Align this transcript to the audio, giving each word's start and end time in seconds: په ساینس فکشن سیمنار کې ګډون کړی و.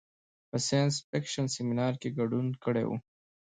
په 0.49 0.57
ساینس 0.67 0.95
فکشن 1.09 1.45
سیمنار 1.55 1.93
کې 2.01 2.09
ګډون 2.19 2.45
کړی 2.63 2.85
و. 2.87 2.91